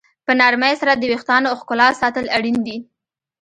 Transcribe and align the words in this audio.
په 0.25 0.31
نرمۍ 0.39 0.73
سره 0.81 0.93
د 0.95 1.03
ویښتانو 1.11 1.57
ښکلا 1.59 1.87
ساتل 2.01 2.25
اړین 2.37 2.57
دي. 2.67 2.77